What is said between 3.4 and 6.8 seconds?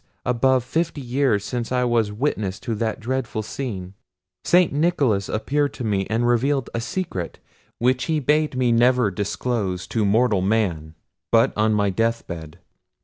scene! St. Nicholas appeared to me, and revealed